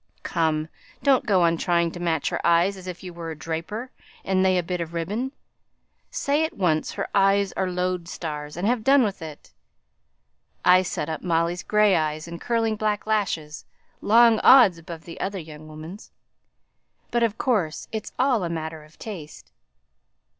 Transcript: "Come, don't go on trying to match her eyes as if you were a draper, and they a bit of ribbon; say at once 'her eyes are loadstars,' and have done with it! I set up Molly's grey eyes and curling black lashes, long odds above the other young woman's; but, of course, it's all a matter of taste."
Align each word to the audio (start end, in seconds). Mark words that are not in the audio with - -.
"Come, 0.23 0.67
don't 1.03 1.27
go 1.27 1.43
on 1.43 1.57
trying 1.57 1.91
to 1.91 1.99
match 1.99 2.29
her 2.29 2.43
eyes 2.43 2.75
as 2.75 2.87
if 2.87 3.03
you 3.03 3.13
were 3.13 3.29
a 3.29 3.37
draper, 3.37 3.91
and 4.25 4.43
they 4.43 4.57
a 4.57 4.63
bit 4.63 4.81
of 4.81 4.95
ribbon; 4.95 5.31
say 6.09 6.43
at 6.43 6.57
once 6.57 6.93
'her 6.93 7.07
eyes 7.13 7.51
are 7.51 7.67
loadstars,' 7.67 8.57
and 8.57 8.65
have 8.65 8.83
done 8.83 9.03
with 9.03 9.21
it! 9.21 9.51
I 10.65 10.81
set 10.81 11.07
up 11.07 11.21
Molly's 11.21 11.61
grey 11.61 11.95
eyes 11.95 12.27
and 12.27 12.41
curling 12.41 12.77
black 12.77 13.05
lashes, 13.05 13.63
long 14.01 14.39
odds 14.39 14.79
above 14.79 15.03
the 15.03 15.19
other 15.21 15.37
young 15.37 15.67
woman's; 15.67 16.09
but, 17.11 17.21
of 17.21 17.37
course, 17.37 17.87
it's 17.91 18.11
all 18.17 18.43
a 18.43 18.49
matter 18.49 18.83
of 18.83 18.97
taste." 18.97 19.51